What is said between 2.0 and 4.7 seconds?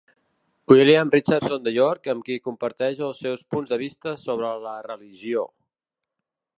amb qui comparteix els seus punts de vista sobre